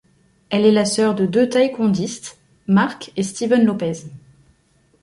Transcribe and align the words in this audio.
Elle 0.49 0.65
est 0.65 0.71
la 0.71 0.85
sœur 0.85 1.13
de 1.13 1.27
deux 1.27 1.47
taekwondoïstes, 1.47 2.39
Mark 2.65 3.11
et 3.17 3.21
Steven 3.21 3.63
López. 3.63 4.07